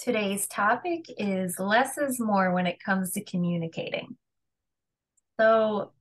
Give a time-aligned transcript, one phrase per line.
[0.00, 4.16] Today's topic is less is more when it comes to communicating.
[5.38, 5.92] So,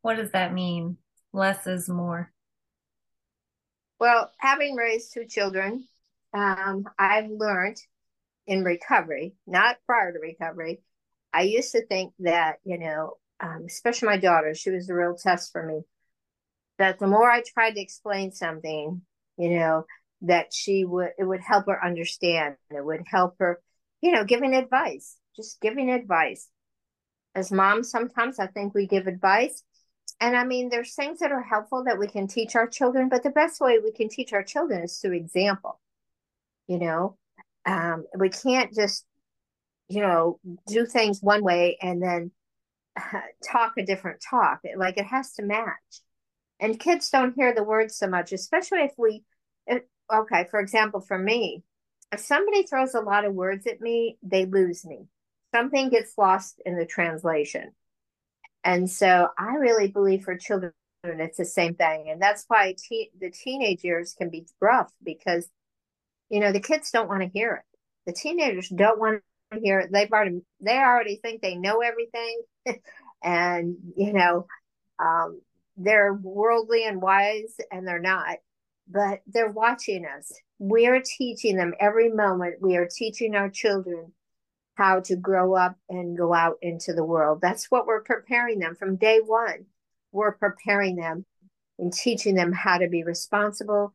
[0.00, 0.96] what does that mean?
[1.34, 2.32] Less is more.
[4.00, 5.86] Well, having raised two children,
[6.32, 7.76] um, I've learned
[8.46, 10.80] in recovery, not prior to recovery,
[11.30, 15.14] I used to think that, you know, um, especially my daughter, she was a real
[15.14, 15.82] test for me,
[16.78, 19.02] that the more I tried to explain something,
[19.36, 19.84] you know,
[20.26, 22.56] that she would it would help her understand.
[22.70, 23.60] It would help her
[24.00, 26.48] you know giving advice just giving advice.
[27.34, 29.62] As moms sometimes i think we give advice.
[30.20, 33.22] And i mean there's things that are helpful that we can teach our children but
[33.22, 35.80] the best way we can teach our children is through example
[36.66, 37.16] you know?
[37.64, 39.04] Um, we can't just
[39.88, 42.30] you know do things one way and then
[43.52, 44.60] talk a different talk.
[44.76, 46.00] Like it has to match.
[46.58, 49.24] And kids don't hear the words so much especially if we
[50.12, 51.62] okay, for example, for me,
[52.12, 55.06] if somebody throws a lot of words at me, they lose me.
[55.54, 57.72] Something gets lost in the translation.
[58.64, 60.72] And so I really believe for children,
[61.04, 62.08] it's the same thing.
[62.10, 65.48] And that's why te- the teenage years can be rough because,
[66.28, 67.78] you know, the kids don't want to hear it.
[68.06, 69.22] The teenagers don't want
[69.52, 69.92] to hear it.
[69.92, 72.42] They've already, they already think they know everything.
[73.22, 74.46] and, you know,
[74.98, 75.40] um,
[75.76, 78.38] they're worldly and wise and they're not
[78.88, 80.32] but they're watching us.
[80.58, 82.60] We're teaching them every moment.
[82.60, 84.12] We are teaching our children
[84.74, 87.40] how to grow up and go out into the world.
[87.40, 89.66] That's what we're preparing them from day one.
[90.12, 91.24] We're preparing them
[91.78, 93.94] and teaching them how to be responsible,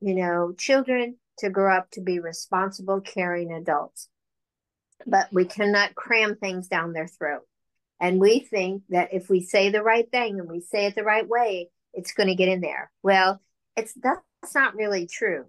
[0.00, 4.08] you know, children to grow up to be responsible, caring adults.
[5.06, 7.42] But we cannot cram things down their throat.
[8.00, 11.04] And we think that if we say the right thing and we say it the
[11.04, 12.90] right way, it's going to get in there.
[13.02, 13.40] Well,
[13.76, 15.46] it's that's not really true.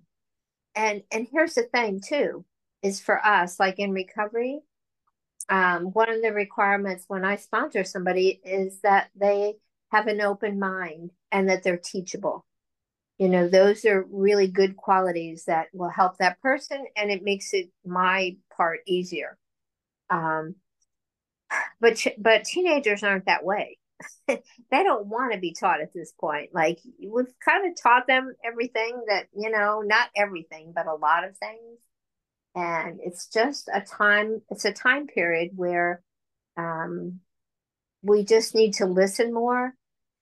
[0.76, 2.46] And and here's the thing too
[2.84, 4.60] is for us like in recovery
[5.50, 9.56] um, one of the requirements when i sponsor somebody is that they
[9.92, 12.46] have an open mind and that they're teachable.
[13.18, 17.54] You know those are really good qualities that will help that person and it makes
[17.54, 19.38] it my part easier.
[20.10, 20.56] Um,
[21.82, 23.78] but but teenagers aren't that way
[24.28, 26.50] they don't want to be taught at this point.
[26.54, 31.24] Like we've kind of taught them everything that, you know, not everything, but a lot
[31.24, 31.80] of things.
[32.56, 36.02] And it's just a time, it's a time period where
[36.58, 37.20] um,
[38.02, 39.74] we just need to listen more.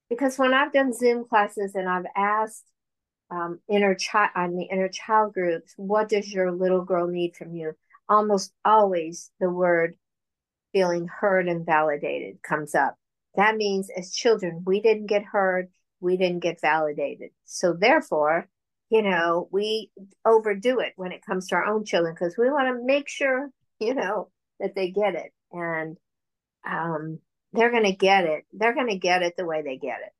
[0.10, 2.64] Because when I've done Zoom classes and I've asked
[3.32, 7.56] um, inner child on the inner child groups, what does your little girl need from
[7.56, 7.74] you?
[8.08, 9.96] Almost always the word
[10.74, 12.98] feeling heard and validated comes up
[13.38, 15.70] that means as children, we didn't get heard,
[16.00, 17.32] we didn't get validated.
[17.46, 18.50] So therefore,
[18.90, 19.92] you know, we
[20.26, 23.50] overdo it when it comes to our own children because we want to make sure,
[23.80, 24.30] you know,
[24.60, 25.34] that they get it.
[25.52, 25.98] And
[26.70, 27.20] um,
[27.54, 28.46] they're going to get it.
[28.54, 30.14] They're going to get it the way they get it.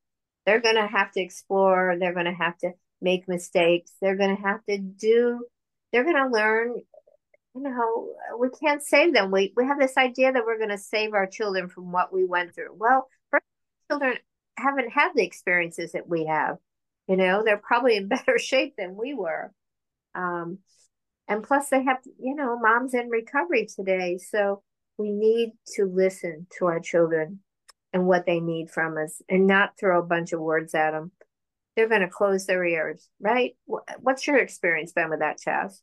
[0.46, 1.96] They're going to have to explore.
[2.00, 2.72] They're going to have to
[3.02, 3.92] make mistakes.
[4.02, 5.46] They're going to have to do,
[5.92, 6.76] they're going to learn
[7.56, 9.32] you know, we can't save them.
[9.32, 12.26] We we have this idea that we're going to save our children from what we
[12.26, 12.76] went through.
[12.78, 13.46] Well, first,
[13.90, 14.18] children
[14.58, 16.58] haven't had the experiences that we have.
[17.08, 19.54] You know, they're probably in better shape than we were.
[20.14, 20.60] Um,
[21.28, 24.18] and plus, they have, you know, mom's in recovery today.
[24.18, 24.62] So
[24.98, 27.40] we need to listen to our children
[27.94, 31.12] and what they need from us and not throw a bunch of words at them.
[31.76, 33.56] They're going to close their ears, right?
[33.66, 35.80] What's your experience been with that, Chaz?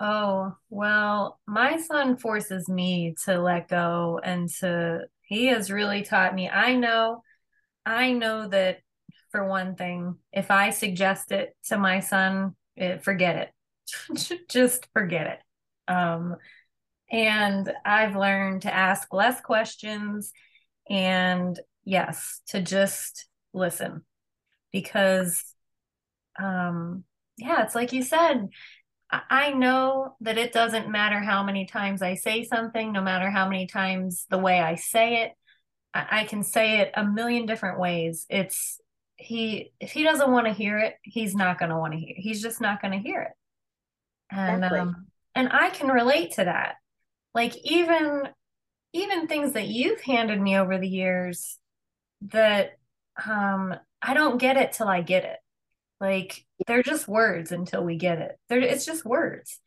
[0.00, 6.34] Oh, well, my son forces me to let go and to, he has really taught
[6.34, 6.48] me.
[6.48, 7.22] I know,
[7.86, 8.78] I know that
[9.30, 13.52] for one thing, if I suggest it to my son, it, eh, forget
[14.16, 14.46] it.
[14.48, 15.92] Just forget it.
[15.92, 16.36] Um,
[17.10, 20.32] and I've learned to ask less questions
[20.88, 24.02] and yes, to just listen
[24.72, 25.44] because,
[26.38, 27.04] um,
[27.38, 28.48] yeah, it's like you said,
[29.12, 33.48] I know that it doesn't matter how many times I say something, no matter how
[33.48, 35.32] many times the way I say it,
[35.92, 38.26] I, can say it a million different ways.
[38.30, 38.80] It's
[39.16, 42.14] he if he doesn't want to hear it, he's not going to want to hear.
[42.16, 43.32] He's just not going to hear it.
[44.30, 44.78] And exactly.
[44.78, 46.76] um and I can relate to that.
[47.34, 48.28] like even
[48.92, 51.58] even things that you've handed me over the years
[52.22, 52.78] that
[53.26, 55.38] um I don't get it till I get it.
[56.00, 58.38] Like they're just words until we get it.
[58.48, 59.60] They're it's just words.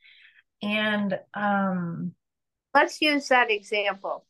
[0.62, 2.13] And um
[2.74, 4.25] let's use that example,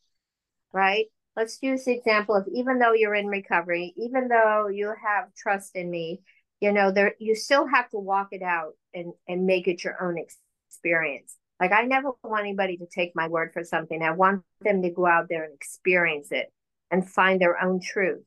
[0.73, 1.05] right?
[1.35, 5.75] Let's use the example of even though you're in recovery, even though you have trust
[5.75, 6.21] in me,
[6.59, 10.03] you know, there you still have to walk it out and and make it your
[10.03, 11.37] own experience.
[11.59, 14.01] Like I never want anybody to take my word for something.
[14.01, 16.51] I want them to go out there and experience it
[16.91, 18.23] and find their own truth.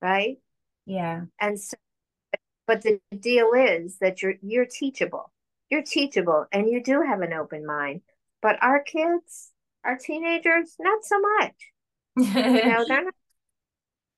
[0.00, 0.38] Right?
[0.84, 1.22] Yeah.
[1.40, 1.76] And so
[2.72, 5.30] but the deal is that you're you're teachable.
[5.68, 8.00] You're teachable and you do have an open mind.
[8.40, 9.50] But our kids,
[9.84, 11.54] our teenagers, not so much.
[12.16, 13.14] you know, they're not,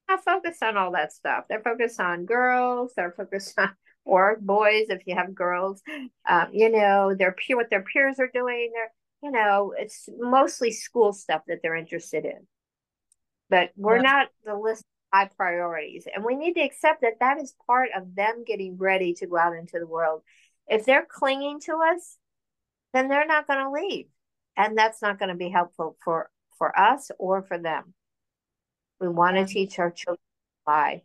[0.09, 1.47] not focused on all that stuff.
[1.49, 2.93] They're focused on girls.
[2.97, 3.73] They're focused on
[4.05, 5.83] or boys if you have girls.
[6.29, 8.71] Um, you know, they're peer what their peers are doing.
[8.73, 12.47] They're you know, it's mostly school stuff that they're interested in.
[13.50, 14.03] But we're yeah.
[14.03, 18.14] not the list high priorities, and we need to accept that that is part of
[18.16, 20.22] them getting ready to go out into the world.
[20.66, 22.16] If they're clinging to us,
[22.93, 24.06] then they're not going to leave,
[24.56, 27.94] and that's not going to be helpful for for us or for them.
[29.00, 29.52] We want to mm-hmm.
[29.52, 30.20] teach our children
[30.64, 31.02] why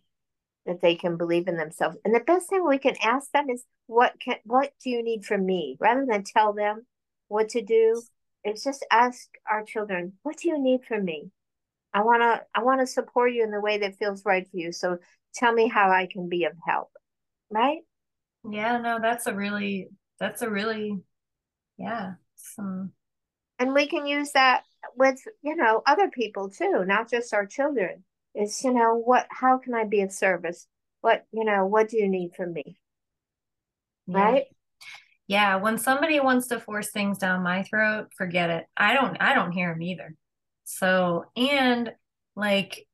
[0.65, 1.97] that they can believe in themselves.
[2.05, 5.25] And the best thing we can ask them is what can what do you need
[5.25, 5.77] from me?
[5.79, 6.85] Rather than tell them
[7.27, 8.01] what to do,
[8.43, 11.31] it's just ask our children, what do you need from me?
[11.93, 14.71] I wanna I wanna support you in the way that feels right for you.
[14.71, 14.97] So
[15.33, 16.91] tell me how I can be of help.
[17.49, 17.79] Right?
[18.49, 19.89] Yeah, no, that's a really
[20.19, 20.99] that's a really
[21.77, 22.91] yeah, some
[23.59, 24.63] and we can use that
[24.95, 28.03] with, you know, other people too, not just our children
[28.33, 30.67] It's, you know what how can i be of service
[31.01, 32.77] what you know what do you need from me
[34.07, 34.21] yeah.
[34.21, 34.45] right
[35.27, 39.33] yeah when somebody wants to force things down my throat forget it i don't i
[39.33, 40.15] don't hear them either
[40.69, 41.91] so and
[42.35, 42.85] like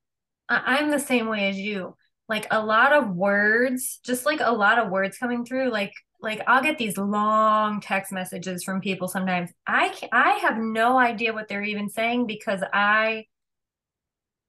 [0.50, 1.96] i'm the same way as you
[2.28, 5.94] like a lot of words just like a lot of words coming through like
[6.26, 9.52] like I'll get these long text messages from people sometimes.
[9.68, 13.26] I I have no idea what they're even saying because I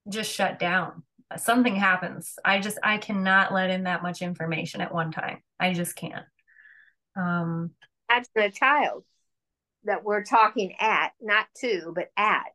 [0.09, 1.03] just shut down.
[1.37, 2.33] Something happens.
[2.43, 5.43] I just I cannot let in that much information at one time.
[5.59, 6.25] I just can't.
[7.15, 7.71] Um
[8.09, 9.03] as a child
[9.83, 12.45] that we're talking at, not to, but at,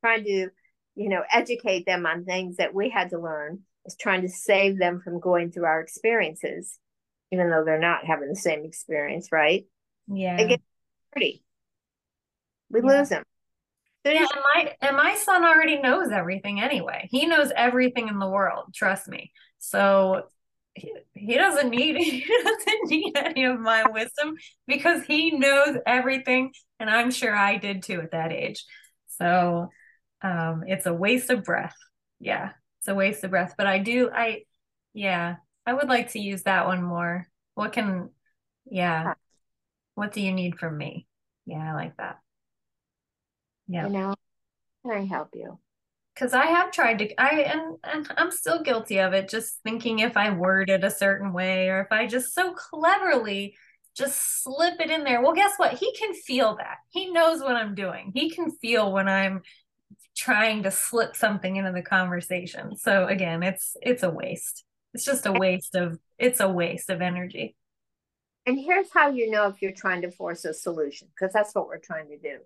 [0.00, 0.48] trying to,
[0.94, 4.78] you know, educate them on things that we had to learn, is trying to save
[4.78, 6.78] them from going through our experiences,
[7.32, 9.66] even though they're not having the same experience, right?
[10.08, 10.38] Yeah.
[10.40, 10.62] It gets
[11.12, 11.42] pretty.
[12.70, 12.98] We yeah.
[12.98, 13.24] lose them
[14.12, 17.08] yeah, and my and my son already knows everything anyway.
[17.10, 18.72] He knows everything in the world.
[18.74, 19.32] Trust me.
[19.58, 20.24] So
[20.74, 26.52] he, he doesn't need he doesn't need any of my wisdom because he knows everything,
[26.78, 28.64] and I'm sure I did too at that age.
[29.18, 29.70] So
[30.26, 31.76] um, it's a waste of breath.
[32.18, 33.54] Yeah, it's a waste of breath.
[33.56, 34.42] But I do I
[34.94, 37.28] yeah I would like to use that one more.
[37.54, 38.10] What can
[38.64, 39.14] yeah
[39.94, 41.06] what do you need from me?
[41.46, 42.18] Yeah, I like that.
[43.68, 43.86] Yeah.
[43.86, 44.14] You know,
[44.84, 45.58] can I help you?
[46.14, 49.28] Because I have tried to, I and, and I'm still guilty of it.
[49.28, 53.54] Just thinking if I word it a certain way, or if I just so cleverly
[53.96, 55.22] just slip it in there.
[55.22, 55.74] Well, guess what?
[55.74, 56.76] He can feel that.
[56.90, 58.12] He knows what I'm doing.
[58.14, 59.42] He can feel when I'm
[60.16, 62.76] trying to slip something into the conversation.
[62.76, 64.64] So again, it's it's a waste.
[64.94, 67.56] It's just a waste of it's a waste of energy.
[68.46, 71.66] And here's how you know if you're trying to force a solution, because that's what
[71.66, 72.38] we're trying to do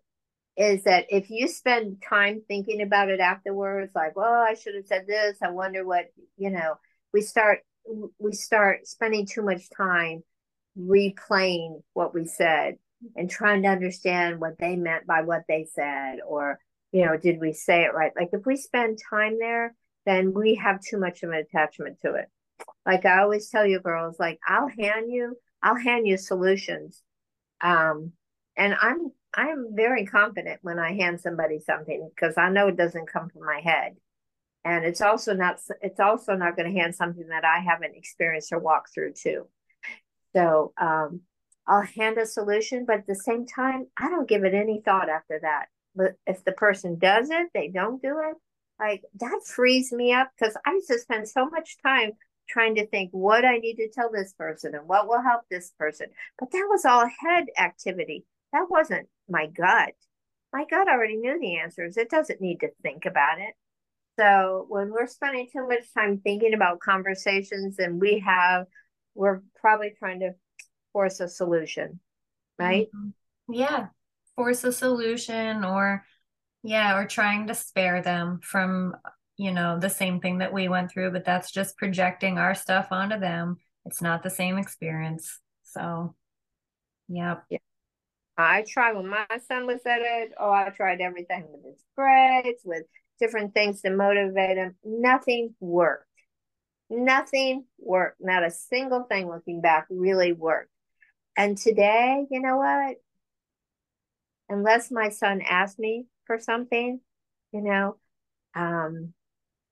[0.56, 4.86] is that if you spend time thinking about it afterwards, like, well, I should have
[4.86, 6.74] said this, I wonder what, you know,
[7.14, 7.60] we start
[8.18, 10.22] we start spending too much time
[10.78, 12.76] replaying what we said
[13.16, 16.60] and trying to understand what they meant by what they said or
[16.92, 19.74] you know did we say it right like if we spend time there
[20.06, 22.26] then we have too much of an attachment to it
[22.86, 27.02] like i always tell you girls like i'll hand you i'll hand you solutions
[27.60, 28.12] um
[28.56, 33.10] and i'm I'm very confident when I hand somebody something because I know it doesn't
[33.10, 33.96] come from my head.
[34.64, 38.52] And it's also not it's also not going to hand something that I haven't experienced
[38.52, 39.46] or walked through too.
[40.34, 41.22] So um,
[41.66, 45.08] I'll hand a solution, but at the same time, I don't give it any thought
[45.08, 45.66] after that.
[45.94, 48.36] But if the person does it, they don't do it,
[48.78, 52.12] like that frees me up because I used to spend so much time
[52.48, 55.72] trying to think what I need to tell this person and what will help this
[55.78, 56.08] person.
[56.38, 58.24] But that was all head activity.
[58.52, 59.94] That wasn't my gut.
[60.52, 61.96] My gut already knew the answers.
[61.96, 63.54] It doesn't need to think about it.
[64.18, 68.66] So when we're spending too much time thinking about conversations and we have,
[69.14, 70.34] we're probably trying to
[70.92, 72.00] force a solution,
[72.58, 72.88] right?
[72.94, 73.54] Mm-hmm.
[73.54, 73.86] Yeah,
[74.40, 76.02] force a solution or
[76.62, 78.94] yeah, or trying to spare them from,
[79.36, 82.88] you know, the same thing that we went through, but that's just projecting our stuff
[82.90, 83.58] onto them.
[83.84, 85.40] It's not the same experience.
[85.62, 86.14] So,
[87.08, 87.44] yep.
[87.50, 87.58] Yeah.
[88.38, 90.32] I tried when my son was at it.
[90.38, 92.84] Oh, I tried everything with his grades, with
[93.18, 94.74] different things to motivate him.
[94.82, 96.06] Nothing worked.
[96.88, 98.20] Nothing worked.
[98.20, 100.70] Not a single thing looking back really worked.
[101.36, 102.96] And today, you know what?
[104.50, 107.00] Unless my son asked me for something,
[107.52, 107.96] you know,
[108.54, 109.14] um,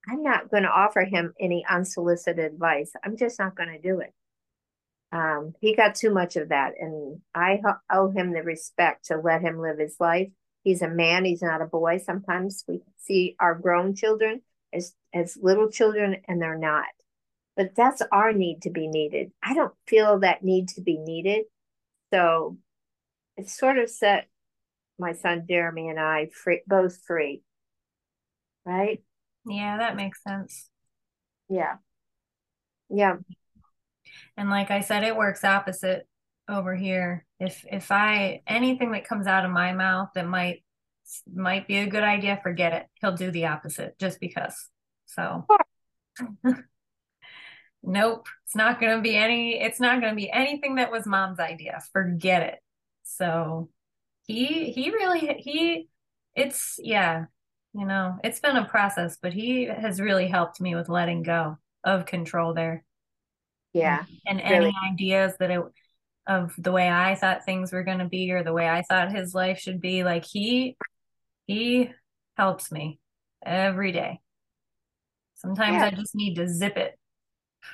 [0.08, 2.92] I'm not going to offer him any unsolicited advice.
[3.04, 4.14] I'm just not going to do it.
[5.10, 9.42] Um, he got too much of that, and I owe him the respect to let
[9.42, 10.28] him live his life.
[10.62, 11.98] He's a man; he's not a boy.
[11.98, 14.42] Sometimes we see our grown children
[14.72, 16.84] as as little children, and they're not.
[17.56, 19.32] But that's our need to be needed.
[19.42, 21.46] I don't feel that need to be needed,
[22.12, 22.58] so
[23.38, 24.28] it sort of set
[24.98, 27.42] my son Jeremy and I free, both free.
[28.64, 29.02] Right?
[29.46, 30.68] Yeah, that makes sense.
[31.48, 31.76] Yeah.
[32.90, 33.16] Yeah.
[34.36, 36.06] And like I said, it works opposite
[36.48, 37.26] over here.
[37.40, 40.62] If if I anything that comes out of my mouth that might
[41.32, 42.86] might be a good idea, forget it.
[43.00, 44.68] He'll do the opposite just because.
[45.06, 45.46] So
[47.82, 51.06] nope, it's not going to be any it's not going to be anything that was
[51.06, 51.80] mom's idea.
[51.92, 52.58] Forget it.
[53.04, 53.70] So
[54.28, 55.88] he he really he
[56.36, 57.24] it's yeah
[57.72, 61.56] you know it's been a process but he has really helped me with letting go
[61.82, 62.84] of control there
[63.72, 64.66] yeah and really.
[64.66, 65.60] any ideas that it
[66.26, 69.10] of the way i thought things were going to be or the way i thought
[69.10, 70.76] his life should be like he
[71.46, 71.90] he
[72.36, 73.00] helps me
[73.44, 74.20] every day
[75.36, 75.86] sometimes yeah.
[75.86, 76.98] i just need to zip it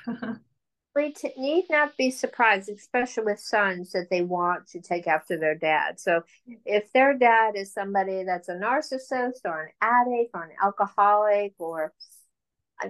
[0.95, 5.37] we t- need not be surprised, especially with sons, that they want to take after
[5.37, 5.99] their dad.
[5.99, 6.23] So,
[6.65, 11.93] if their dad is somebody that's a narcissist or an addict or an alcoholic, or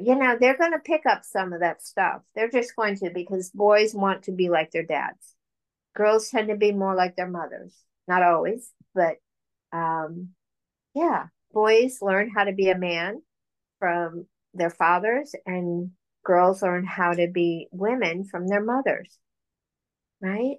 [0.02, 2.22] you know, they're going to pick up some of that stuff.
[2.36, 5.36] They're just going to because boys want to be like their dads.
[5.96, 7.74] Girls tend to be more like their mothers.
[8.08, 9.18] Not always, but
[9.72, 10.30] um,
[10.94, 13.22] yeah, boys learn how to be a man
[13.80, 15.92] from their fathers and
[16.26, 19.18] girls learn how to be women from their mothers
[20.22, 20.58] right?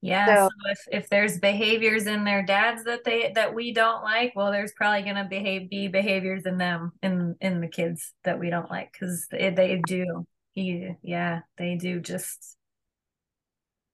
[0.00, 4.02] Yeah so, so, if, if there's behaviors in their dads that they that we don't
[4.02, 8.12] like well there's probably going to behave be behaviors in them in in the kids
[8.24, 12.56] that we don't like because they, they do he yeah they do just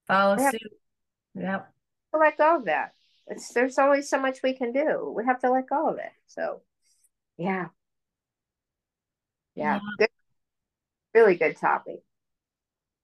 [0.09, 0.73] follow suit.
[1.35, 1.71] Yep.
[2.11, 2.93] Let go of that.
[3.27, 5.13] It's, there's only so much we can do.
[5.15, 6.11] We have to let go of it.
[6.27, 6.61] So
[7.37, 7.67] yeah.
[9.55, 9.79] Yeah, yeah.
[9.97, 10.09] good
[11.19, 11.99] really good topic.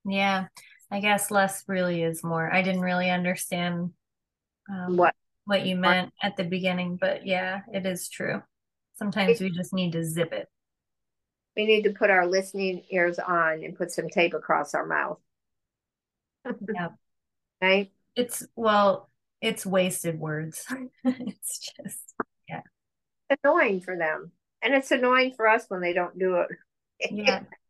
[0.05, 0.47] Yeah,
[0.91, 2.51] I guess less really is more.
[2.51, 3.91] I didn't really understand
[4.69, 8.41] um, what what you meant at the beginning, but yeah, it is true.
[8.97, 10.47] Sometimes we just need to zip it.
[11.55, 15.19] We need to put our listening ears on and put some tape across our mouth.
[16.45, 16.89] yeah.
[17.61, 17.89] Right?
[18.17, 19.09] It's well,
[19.41, 20.65] it's wasted words.
[21.05, 22.13] it's just
[22.49, 22.61] yeah.
[23.29, 24.33] Annoying for them.
[24.61, 26.49] And it's annoying for us when they don't do it.
[27.11, 27.43] yeah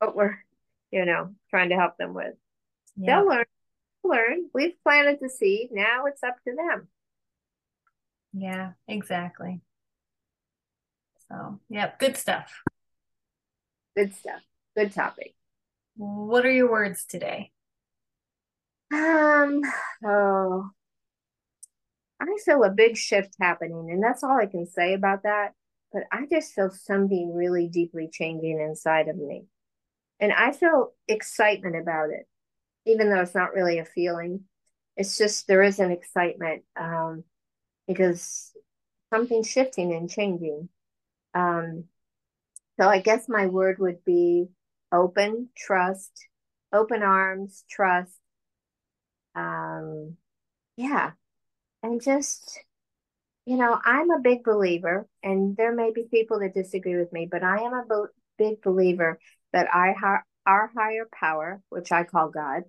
[0.00, 0.38] what we're,
[0.90, 2.34] you know, trying to help them with.
[2.96, 3.20] Yeah.
[3.20, 3.44] They'll learn.
[4.02, 4.50] learn.
[4.52, 5.68] We've planted the seed.
[5.70, 6.88] Now it's up to them.
[8.32, 9.60] Yeah, exactly.
[11.28, 12.62] So, yeah, good stuff.
[13.96, 14.40] Good stuff.
[14.76, 15.34] Good topic.
[15.96, 17.50] What are your words today?
[18.92, 19.60] Um,
[20.04, 20.70] oh,
[22.20, 25.52] I feel a big shift happening, and that's all I can say about that.
[25.92, 29.44] But I just feel something really deeply changing inside of me.
[30.20, 32.28] And I feel excitement about it,
[32.86, 34.44] even though it's not really a feeling.
[34.96, 37.24] It's just there is an excitement um,
[37.88, 38.52] because
[39.12, 40.68] something's shifting and changing.
[41.34, 41.84] Um,
[42.78, 44.48] so I guess my word would be
[44.92, 46.12] open, trust,
[46.72, 48.18] open arms, trust.
[49.34, 50.16] Um,
[50.76, 51.12] yeah.
[51.82, 52.60] And just,
[53.46, 57.26] you know, I'm a big believer, and there may be people that disagree with me,
[57.30, 59.18] but I am a bo- big believer
[59.52, 62.62] that I ha- our higher power, which I call God,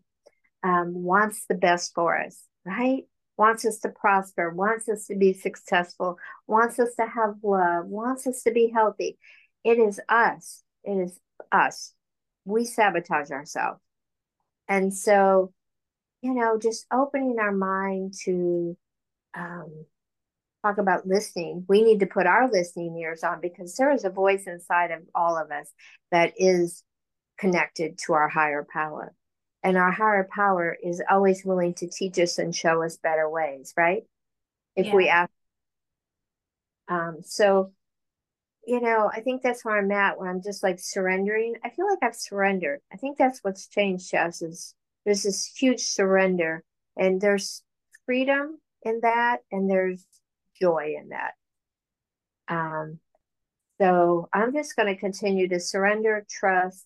[0.64, 3.04] um, wants the best for us, right?
[3.38, 8.28] Wants us to prosper, wants us to be successful, wants us to have love, wants
[8.28, 9.18] us to be healthy.
[9.64, 10.64] It is us.
[10.84, 11.20] It is
[11.52, 11.94] us.
[12.46, 13.80] We sabotage ourselves.
[14.68, 15.54] And so,
[16.22, 18.78] you know, just opening our mind to
[19.34, 19.86] um,
[20.64, 24.10] talk about listening, we need to put our listening ears on because there is a
[24.10, 25.68] voice inside of all of us
[26.12, 26.84] that is
[27.38, 29.14] connected to our higher power.
[29.64, 33.74] And our higher power is always willing to teach us and show us better ways,
[33.78, 34.04] right?
[34.76, 34.96] if yeah.
[34.96, 35.32] we ask.
[36.88, 37.72] Um, so,
[38.66, 41.56] you know, I think that's where I'm at when I'm just like surrendering.
[41.64, 42.80] I feel like I've surrendered.
[42.92, 44.76] I think that's what's changed, Jess, is
[45.06, 46.64] there's this huge surrender
[46.98, 47.64] and there's
[48.06, 50.06] freedom in that and there's
[50.62, 51.34] joy in that.
[52.48, 53.00] Um,
[53.82, 56.86] so I'm just going to continue to surrender, trust,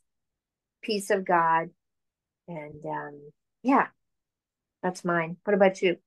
[0.82, 1.70] peace of God.
[2.48, 3.32] And um,
[3.64, 3.88] yeah,
[4.82, 5.38] that's mine.
[5.44, 5.98] What about you?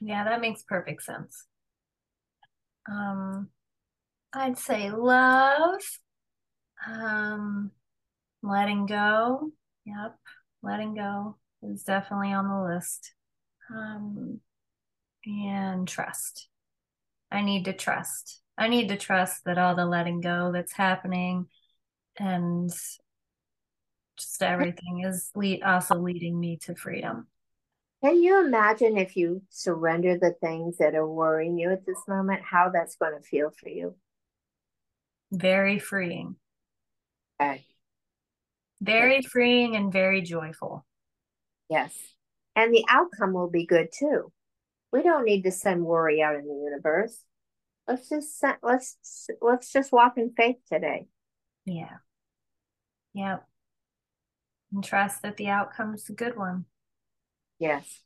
[0.00, 1.46] Yeah, that makes perfect sense.
[2.90, 3.48] Um,
[4.32, 5.80] I'd say love,
[6.86, 7.70] um,
[8.42, 9.50] letting go.
[9.86, 10.16] Yep,
[10.62, 13.14] letting go is definitely on the list.
[13.74, 14.40] Um,
[15.24, 16.48] and trust.
[17.36, 18.40] I need to trust.
[18.56, 21.48] I need to trust that all the letting go that's happening
[22.18, 22.70] and
[24.16, 27.26] just everything is lead also leading me to freedom.
[28.02, 32.40] Can you imagine if you surrender the things that are worrying you at this moment,
[32.42, 33.96] how that's going to feel for you?
[35.30, 36.36] Very freeing.
[37.38, 37.66] Okay.
[38.80, 40.86] Very freeing and very joyful.
[41.68, 41.92] Yes.
[42.54, 44.32] And the outcome will be good too.
[44.92, 47.18] We don't need to send worry out in the universe.
[47.88, 48.96] Let's just send, let's
[49.40, 51.06] let's just walk in faith today.
[51.64, 51.98] Yeah.
[53.14, 53.46] Yep.
[54.72, 56.64] And trust that the outcome is a good one.
[57.58, 58.02] Yes.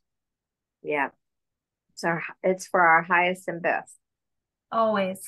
[0.81, 1.09] Yeah.
[1.93, 3.95] It's our it's for our highest and best.
[4.71, 5.21] Always.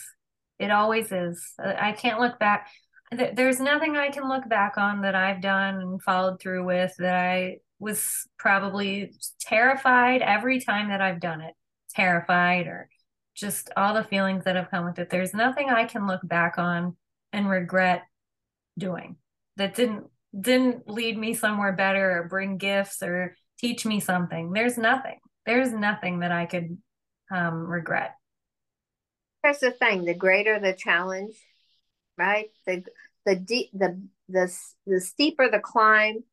[0.60, 1.54] It always is.
[1.62, 2.70] Uh, I can't look back.
[3.12, 7.14] There's nothing I can look back on that I've done and followed through with that
[7.14, 11.54] I was probably terrified every time that I've done it.
[11.96, 12.90] Terrified or
[13.36, 15.10] just all the feelings that have come with it.
[15.10, 16.96] There's nothing I can look back on
[17.32, 18.04] and regret
[18.78, 19.18] doing
[19.58, 20.08] that didn't
[20.40, 24.52] didn't lead me somewhere better or bring gifts or teach me something.
[24.52, 25.20] There's nothing.
[25.46, 26.78] There's nothing that I could
[27.32, 28.16] um, regret.
[29.44, 31.36] Here's the thing: the greater the challenge,
[32.18, 32.48] right?
[32.66, 32.84] The
[33.26, 34.56] the deep the the
[34.88, 36.24] the steeper the climb,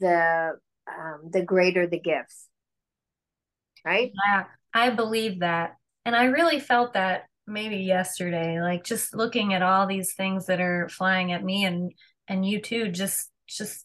[0.00, 2.48] the um, the greater the gifts.
[3.84, 4.12] Right?
[4.26, 5.76] Yeah, I believe that.
[6.04, 10.60] And I really felt that maybe yesterday, like just looking at all these things that
[10.60, 11.92] are flying at me and
[12.28, 13.84] and you too, just just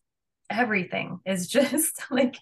[0.49, 2.35] everything is just like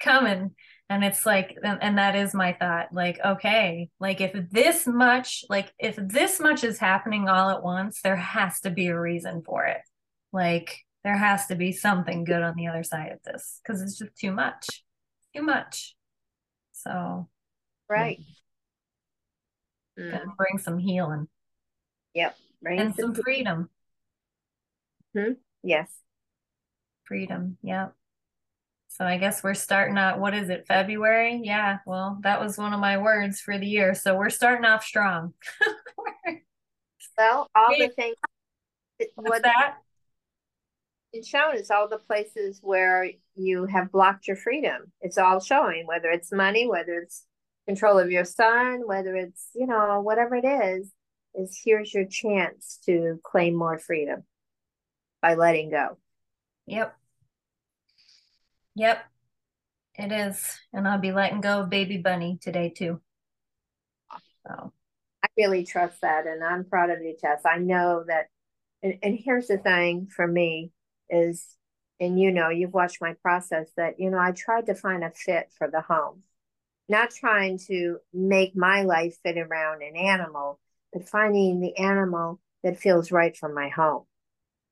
[0.00, 0.54] coming
[0.88, 5.44] and it's like and, and, that is my thought like okay like if this much
[5.48, 9.42] like if this much is happening all at once there has to be a reason
[9.44, 9.80] for it
[10.32, 13.96] like there has to be something good on the other side of this because it's
[13.96, 14.82] just too much
[15.34, 15.94] too much.
[16.72, 17.28] So
[17.88, 18.18] right.
[19.98, 20.36] mm.
[20.36, 21.28] bring some healing.
[22.12, 23.70] Yep bring and some, freedom.
[25.16, 25.32] Hmm?
[25.62, 25.90] Yes.
[27.04, 27.94] Freedom yep.
[28.88, 31.40] So I guess we're starting out, what is it, February?
[31.44, 33.94] Yeah, well, that was one of my words for the year.
[33.94, 35.34] So we're starting off strong.
[37.18, 38.16] well, all the things
[39.14, 39.76] What's what that
[41.12, 44.92] it's shown is all the places where you have blocked your freedom.
[45.00, 47.24] It's all showing, whether it's money, whether it's
[47.66, 50.92] control of your son, whether it's, you know, whatever it is,
[51.34, 54.24] is here's your chance to claim more freedom
[55.20, 55.98] by letting go.
[56.66, 56.96] Yep.
[58.74, 59.04] Yep.
[59.98, 60.58] It is.
[60.72, 63.00] And I'll be letting go of baby bunny today too.
[64.46, 64.72] So
[65.22, 67.42] I really trust that and I'm proud of you, Tess.
[67.44, 68.26] I know that
[68.82, 70.70] and, and here's the thing for me
[71.10, 71.46] is
[72.00, 75.10] and you know you've watched my process that you know i tried to find a
[75.10, 76.22] fit for the home.
[76.88, 80.60] Not trying to make my life fit around an animal
[80.92, 84.04] but finding the animal that feels right for my home.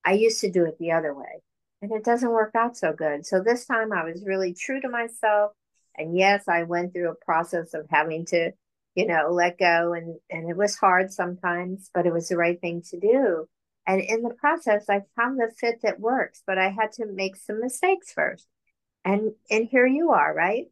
[0.05, 1.43] I used to do it the other way
[1.83, 3.27] and it doesn't work out so good.
[3.27, 5.53] So this time i was really true to myself
[5.97, 8.53] and yes i went through a process of having to
[8.95, 12.61] you know let go and and it was hard sometimes but it was the right
[12.61, 13.49] thing to do
[13.87, 17.37] and in the process, I found the fit that works, but I had to make
[17.37, 18.47] some mistakes first.
[19.05, 20.67] And and here you are, right?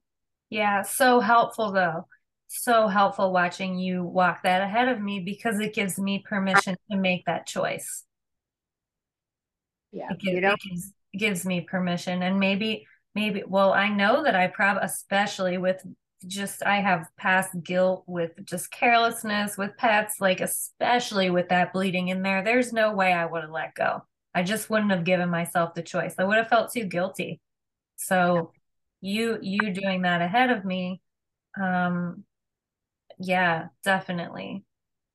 [0.49, 2.07] Yeah, so helpful though.
[2.49, 6.97] So helpful watching you walk that ahead of me because it gives me permission to
[6.97, 8.05] make that choice.
[9.91, 14.35] Yeah, it gives, it gives, gives me permission, and maybe maybe well, I know that
[14.35, 15.83] I probably especially with
[16.27, 22.09] just I have past guilt with just carelessness with pets, like especially with that bleeding
[22.09, 22.43] in there.
[22.43, 24.03] There's no way I would have let go.
[24.35, 26.15] I just wouldn't have given myself the choice.
[26.19, 27.41] I would have felt too guilty.
[27.97, 28.53] So
[29.01, 31.03] you you doing that ahead of me,
[31.61, 32.25] um
[33.19, 34.65] yeah, definitely,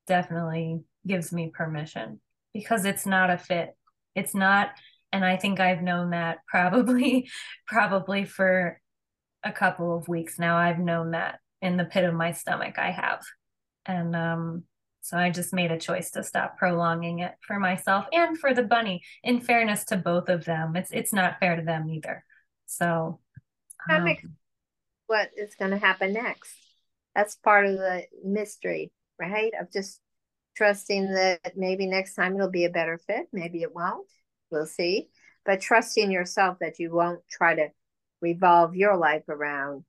[0.08, 2.20] definitely gives me permission
[2.54, 3.76] because it's not a fit.
[4.16, 4.70] It's not,
[5.12, 7.30] and I think I've known that probably,
[7.68, 8.80] probably for
[9.44, 10.58] a couple of weeks now.
[10.58, 12.78] I've known that in the pit of my stomach.
[12.78, 13.22] I have.
[13.86, 14.64] And um,
[15.02, 18.64] so I just made a choice to stop prolonging it for myself and for the
[18.64, 19.02] bunny.
[19.24, 22.24] In fairness to both of them, it's it's not fair to them either.
[22.66, 23.20] So
[23.90, 24.24] um, makes
[25.08, 26.54] what is going to happen next.
[27.16, 29.54] That's part of the mystery, right?
[29.60, 30.00] Of just
[30.56, 33.28] trusting that maybe next time it'll be a better fit.
[33.32, 34.10] Maybe it won't.
[34.52, 35.10] We'll see.
[35.46, 37.70] But trusting yourself that you won't try to
[38.22, 39.84] revolve your life around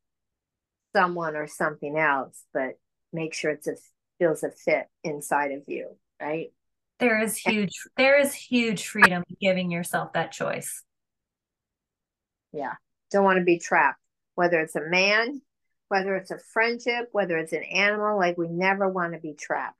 [0.95, 2.79] someone or something else, but
[3.13, 3.77] make sure it's a
[4.19, 6.53] feels a fit inside of you, right?
[6.99, 10.83] There is huge there is huge freedom giving yourself that choice.
[12.53, 12.75] Yeah.
[13.11, 14.01] Don't want to be trapped,
[14.35, 15.41] whether it's a man,
[15.89, 19.78] whether it's a friendship, whether it's an animal, like we never want to be trapped.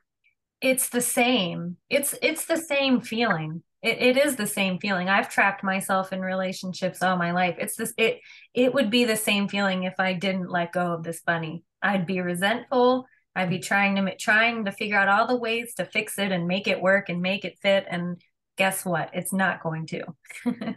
[0.61, 1.77] It's the same.
[1.89, 3.63] It's it's the same feeling.
[3.81, 5.09] It, it is the same feeling.
[5.09, 7.57] I've trapped myself in relationships all my life.
[7.59, 8.19] It's this it
[8.55, 11.63] it would be the same feeling if I didn't let go of this bunny.
[11.81, 13.07] I'd be resentful.
[13.37, 16.49] I'd be trying to trying to figure out all the ways to fix it and
[16.49, 17.87] make it work and make it fit.
[17.89, 18.21] And
[18.57, 19.11] guess what?
[19.13, 20.03] It's not going to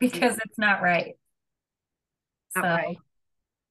[0.00, 1.14] because it's not right.
[2.50, 2.98] So, okay.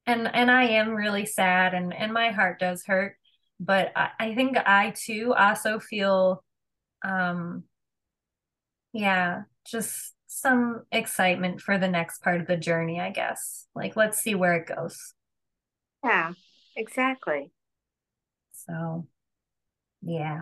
[0.06, 3.16] and and I am really sad, and and my heart does hurt.
[3.60, 6.42] But I, I think I too also feel,
[7.04, 7.64] um,
[8.94, 13.00] yeah, just some excitement for the next part of the journey.
[13.00, 13.66] I guess.
[13.74, 15.14] Like, let's see where it goes.
[16.02, 16.32] Yeah,
[16.74, 17.52] exactly.
[18.52, 19.06] So,
[20.02, 20.40] yeah.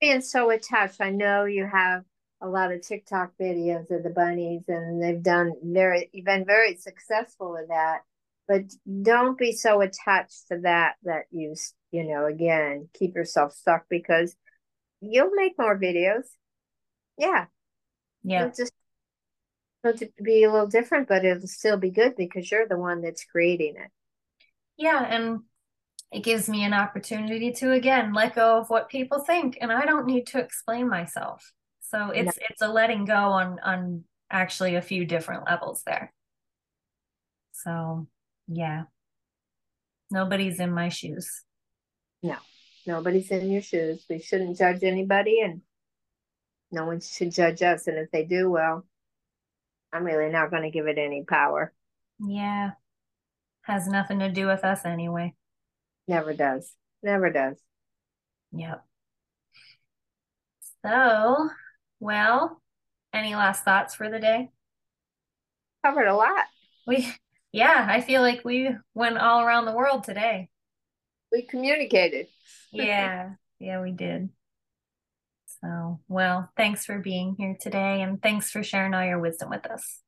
[0.00, 2.04] Being so attached, I know you have
[2.40, 6.76] a lot of TikTok videos of the bunnies, and they've done very, you've been very
[6.76, 8.02] successful with that.
[8.46, 8.62] But
[9.02, 11.54] don't be so attached to that that you,
[11.90, 14.36] you know, again, keep yourself stuck because
[15.00, 16.24] you'll make more videos.
[17.16, 17.46] Yeah.
[18.22, 18.42] Yeah.
[18.42, 18.72] It'll just
[19.84, 23.24] it'll be a little different, but it'll still be good because you're the one that's
[23.24, 23.90] creating it.
[24.76, 25.04] Yeah.
[25.04, 25.40] And
[26.10, 29.84] it gives me an opportunity to again let go of what people think and i
[29.84, 32.46] don't need to explain myself so it's no.
[32.48, 36.12] it's a letting go on on actually a few different levels there
[37.52, 38.06] so
[38.46, 38.84] yeah
[40.10, 41.42] nobody's in my shoes
[42.22, 42.36] no
[42.86, 45.62] nobody's in your shoes we shouldn't judge anybody and
[46.70, 48.84] no one should judge us and if they do well
[49.92, 51.72] i'm really not going to give it any power
[52.20, 52.70] yeah
[53.62, 55.34] has nothing to do with us anyway
[56.08, 56.72] Never does.
[57.02, 57.56] Never does.
[58.52, 58.82] Yep.
[60.82, 61.50] So,
[62.00, 62.62] well,
[63.12, 64.48] any last thoughts for the day?
[65.84, 66.46] Covered a lot.
[66.86, 67.12] We,
[67.52, 70.48] yeah, I feel like we went all around the world today.
[71.32, 72.28] We communicated.
[72.72, 74.30] yeah, yeah, we did.
[75.60, 79.66] So, well, thanks for being here today and thanks for sharing all your wisdom with
[79.66, 80.00] us.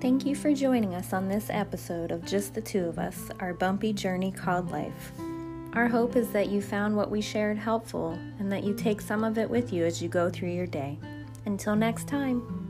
[0.00, 3.54] Thank you for joining us on this episode of Just the Two of Us, our
[3.54, 5.12] bumpy journey called life.
[5.72, 9.24] Our hope is that you found what we shared helpful and that you take some
[9.24, 10.98] of it with you as you go through your day.
[11.46, 12.63] Until next time.